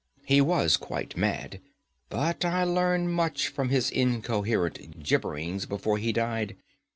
[0.25, 1.61] He was quite mad,
[2.09, 6.57] but I learned much from his incoherent gibberings before he died.